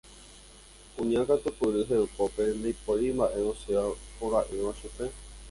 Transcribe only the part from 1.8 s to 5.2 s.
hekópe ndaipóri mba'e osẽ porã'ỹva chupe.